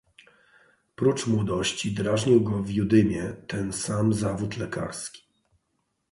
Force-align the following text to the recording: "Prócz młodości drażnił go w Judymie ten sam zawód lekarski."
"Prócz 0.95 1.27
młodości 1.27 1.91
drażnił 1.91 2.41
go 2.41 2.63
w 2.63 2.69
Judymie 2.69 3.33
ten 3.47 3.73
sam 3.73 4.13
zawód 4.13 4.57
lekarski." 4.57 5.23